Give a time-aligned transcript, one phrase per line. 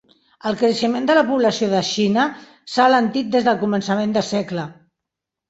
[0.51, 2.23] El creixement de la població de Xina
[2.73, 4.67] s'ha alentit des del començament de segle.